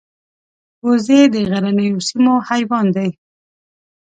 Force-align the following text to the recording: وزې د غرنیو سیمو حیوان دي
وزې 0.85 1.21
د 1.33 1.35
غرنیو 1.49 2.05
سیمو 2.07 2.35
حیوان 2.47 2.85
دي 2.95 3.09